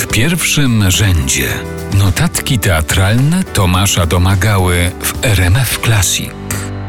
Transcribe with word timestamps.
W 0.00 0.06
pierwszym 0.06 0.90
rzędzie 0.90 1.48
notatki 1.98 2.58
teatralne 2.58 3.44
Tomasza 3.44 4.06
Domagały 4.06 4.90
w 5.02 5.24
RMF 5.24 5.78
Classic. 5.84 6.30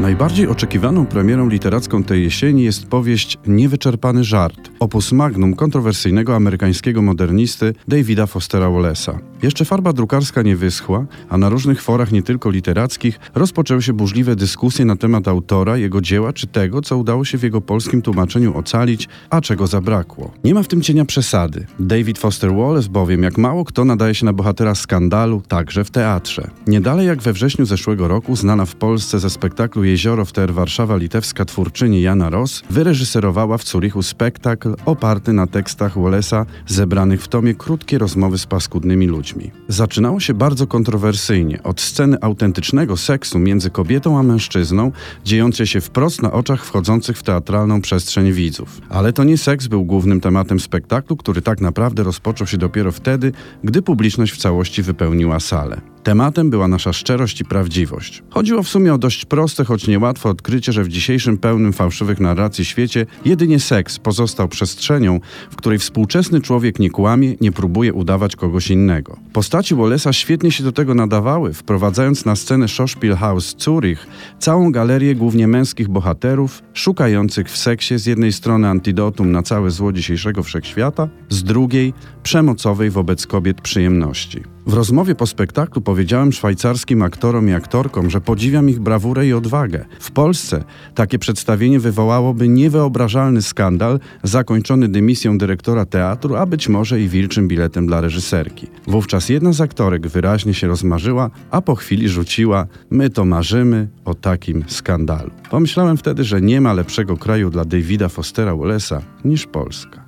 Najbardziej 0.00 0.48
oczekiwaną 0.48 1.06
premierą 1.06 1.48
literacką 1.48 2.02
tej 2.02 2.22
jesieni 2.22 2.64
jest 2.64 2.86
powieść 2.86 3.38
Niewyczerpany 3.46 4.24
żart, 4.24 4.70
opus 4.80 5.12
magnum 5.12 5.54
kontrowersyjnego 5.54 6.36
amerykańskiego 6.36 7.02
modernisty 7.02 7.74
Davida 7.88 8.26
Fostera 8.26 8.66
Wallace'a. 8.66 9.18
Jeszcze 9.42 9.64
farba 9.64 9.92
drukarska 9.92 10.42
nie 10.42 10.56
wyschła, 10.56 11.06
a 11.28 11.38
na 11.38 11.48
różnych 11.48 11.82
forach 11.82 12.12
nie 12.12 12.22
tylko 12.22 12.50
literackich 12.50 13.20
rozpoczęły 13.34 13.82
się 13.82 13.92
burzliwe 13.92 14.36
dyskusje 14.36 14.84
na 14.84 14.96
temat 14.96 15.28
autora, 15.28 15.76
jego 15.76 16.00
dzieła 16.00 16.32
czy 16.32 16.46
tego, 16.46 16.80
co 16.80 16.96
udało 16.98 17.24
się 17.24 17.38
w 17.38 17.42
jego 17.42 17.60
polskim 17.60 18.02
tłumaczeniu 18.02 18.56
ocalić, 18.58 19.08
a 19.30 19.40
czego 19.40 19.66
zabrakło. 19.66 20.32
Nie 20.44 20.54
ma 20.54 20.62
w 20.62 20.68
tym 20.68 20.82
cienia 20.82 21.04
przesady. 21.04 21.66
David 21.80 22.18
Foster 22.18 22.54
Wallace 22.54 22.88
bowiem, 22.88 23.22
jak 23.22 23.38
mało 23.38 23.64
kto 23.64 23.84
nadaje 23.84 24.14
się 24.14 24.24
na 24.24 24.32
bohatera 24.32 24.74
skandalu, 24.74 25.42
także 25.48 25.84
w 25.84 25.90
teatrze. 25.90 26.50
Nie 26.66 26.80
dalej 26.80 27.06
jak 27.06 27.22
we 27.22 27.32
wrześniu 27.32 27.66
zeszłego 27.66 28.08
roku, 28.08 28.36
znana 28.36 28.66
w 28.66 28.74
Polsce 28.74 29.18
ze 29.18 29.30
spektaklu 29.30 29.85
Jezioro 29.86 30.24
w 30.24 30.32
Ter 30.32 30.54
Warszawa 30.54 30.96
litewska 30.96 31.44
twórczyni 31.44 32.02
Jana 32.02 32.30
Ross 32.30 32.62
wyreżyserowała 32.70 33.58
w 33.58 33.64
Zurichu 33.64 34.02
spektakl 34.02 34.74
oparty 34.84 35.32
na 35.32 35.46
tekstach 35.46 35.96
Wallace'a 35.96 36.46
zebranych 36.66 37.22
w 37.22 37.28
tomie 37.28 37.54
Krótkie 37.54 37.98
rozmowy 37.98 38.38
z 38.38 38.46
paskudnymi 38.46 39.06
ludźmi. 39.06 39.50
Zaczynało 39.68 40.20
się 40.20 40.34
bardzo 40.34 40.66
kontrowersyjnie, 40.66 41.62
od 41.62 41.80
sceny 41.80 42.16
autentycznego 42.20 42.96
seksu 42.96 43.38
między 43.38 43.70
kobietą 43.70 44.18
a 44.18 44.22
mężczyzną, 44.22 44.92
dziejącej 45.24 45.66
się 45.66 45.80
wprost 45.80 46.22
na 46.22 46.32
oczach 46.32 46.64
wchodzących 46.64 47.18
w 47.18 47.22
teatralną 47.22 47.80
przestrzeń 47.80 48.32
widzów. 48.32 48.80
Ale 48.88 49.12
to 49.12 49.24
nie 49.24 49.38
seks 49.38 49.66
był 49.66 49.84
głównym 49.84 50.20
tematem 50.20 50.60
spektaklu, 50.60 51.16
który 51.16 51.42
tak 51.42 51.60
naprawdę 51.60 52.02
rozpoczął 52.02 52.46
się 52.46 52.58
dopiero 52.58 52.92
wtedy, 52.92 53.32
gdy 53.64 53.82
publiczność 53.82 54.32
w 54.32 54.36
całości 54.36 54.82
wypełniła 54.82 55.40
salę. 55.40 55.80
Tematem 56.06 56.50
była 56.50 56.68
nasza 56.68 56.92
szczerość 56.92 57.40
i 57.40 57.44
prawdziwość. 57.44 58.22
Chodziło 58.30 58.62
w 58.62 58.68
sumie 58.68 58.94
o 58.94 58.98
dość 58.98 59.24
proste, 59.24 59.64
choć 59.64 59.88
niełatwe 59.88 60.28
odkrycie, 60.28 60.72
że 60.72 60.84
w 60.84 60.88
dzisiejszym 60.88 61.38
pełnym 61.38 61.72
fałszywych 61.72 62.20
narracji 62.20 62.64
świecie 62.64 63.06
jedynie 63.24 63.60
seks 63.60 63.98
pozostał 63.98 64.48
przestrzenią, 64.48 65.20
w 65.50 65.56
której 65.56 65.78
współczesny 65.78 66.40
człowiek 66.40 66.78
nie 66.78 66.90
kłamie, 66.90 67.34
nie 67.40 67.52
próbuje 67.52 67.92
udawać 67.92 68.36
kogoś 68.36 68.70
innego. 68.70 69.16
Postaci 69.32 69.74
Wallace'a 69.74 70.12
świetnie 70.12 70.52
się 70.52 70.64
do 70.64 70.72
tego 70.72 70.94
nadawały, 70.94 71.54
wprowadzając 71.54 72.24
na 72.24 72.36
scenę 72.36 72.68
Schauspielhaus 72.68 73.56
Zurich 73.58 74.06
całą 74.38 74.72
galerię 74.72 75.14
głównie 75.14 75.48
męskich 75.48 75.88
bohaterów, 75.88 76.62
szukających 76.74 77.50
w 77.50 77.56
seksie 77.56 77.98
z 77.98 78.06
jednej 78.06 78.32
strony 78.32 78.68
antidotum 78.68 79.32
na 79.32 79.42
całe 79.42 79.70
zło 79.70 79.92
dzisiejszego 79.92 80.42
wszechświata, 80.42 81.08
z 81.28 81.44
drugiej 81.44 81.92
przemocowej 82.22 82.90
wobec 82.90 83.26
kobiet 83.26 83.60
przyjemności. 83.60 84.55
W 84.66 84.74
rozmowie 84.74 85.14
po 85.14 85.26
spektaklu 85.26 85.82
powiedziałem 85.82 86.32
szwajcarskim 86.32 87.02
aktorom 87.02 87.48
i 87.48 87.52
aktorkom, 87.52 88.10
że 88.10 88.20
podziwiam 88.20 88.70
ich 88.70 88.80
brawurę 88.80 89.26
i 89.26 89.32
odwagę. 89.32 89.84
W 90.00 90.10
Polsce 90.10 90.64
takie 90.94 91.18
przedstawienie 91.18 91.80
wywołałoby 91.80 92.48
niewyobrażalny 92.48 93.42
skandal, 93.42 94.00
zakończony 94.22 94.88
dymisją 94.88 95.38
dyrektora 95.38 95.84
teatru, 95.84 96.36
a 96.36 96.46
być 96.46 96.68
może 96.68 97.00
i 97.00 97.08
wilczym 97.08 97.48
biletem 97.48 97.86
dla 97.86 98.00
reżyserki. 98.00 98.66
Wówczas 98.86 99.28
jedna 99.28 99.52
z 99.52 99.60
aktorek 99.60 100.06
wyraźnie 100.06 100.54
się 100.54 100.66
rozmarzyła, 100.66 101.30
a 101.50 101.62
po 101.62 101.74
chwili 101.74 102.08
rzuciła: 102.08 102.66
My 102.90 103.10
to 103.10 103.24
marzymy 103.24 103.88
o 104.04 104.14
takim 104.14 104.64
skandalu. 104.68 105.30
Pomyślałem 105.50 105.96
wtedy, 105.96 106.24
że 106.24 106.40
nie 106.40 106.60
ma 106.60 106.72
lepszego 106.72 107.16
kraju 107.16 107.50
dla 107.50 107.64
Davida 107.64 108.08
Fostera 108.08 108.52
Wallace'a 108.52 109.00
niż 109.24 109.46
Polska. 109.46 110.05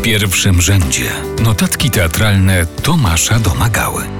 W 0.00 0.02
pierwszym 0.02 0.60
rzędzie 0.60 1.10
notatki 1.42 1.90
teatralne 1.90 2.66
Tomasza 2.82 3.38
Domagały. 3.38 4.19